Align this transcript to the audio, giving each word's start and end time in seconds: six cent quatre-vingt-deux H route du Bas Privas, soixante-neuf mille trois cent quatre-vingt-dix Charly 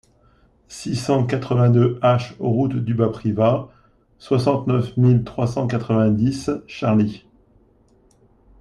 six 0.67 0.95
cent 0.95 1.27
quatre-vingt-deux 1.27 1.99
H 2.01 2.33
route 2.39 2.75
du 2.75 2.95
Bas 2.95 3.09
Privas, 3.09 3.67
soixante-neuf 4.17 4.97
mille 4.97 5.23
trois 5.23 5.45
cent 5.45 5.67
quatre-vingt-dix 5.67 6.49
Charly 6.65 7.23